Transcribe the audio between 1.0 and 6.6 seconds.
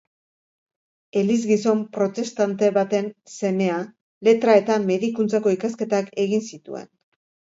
Elizgizon protestante baten semea, Letra eta Medikuntzako ikasketak egin